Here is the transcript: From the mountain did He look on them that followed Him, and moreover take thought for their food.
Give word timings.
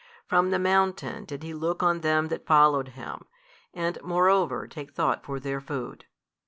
From 0.25 0.49
the 0.49 0.57
mountain 0.57 1.25
did 1.25 1.43
He 1.43 1.53
look 1.53 1.83
on 1.83 2.01
them 2.01 2.29
that 2.29 2.47
followed 2.47 2.87
Him, 2.97 3.23
and 3.71 3.99
moreover 4.03 4.67
take 4.67 4.89
thought 4.95 5.23
for 5.23 5.39
their 5.39 5.61
food. 5.61 6.05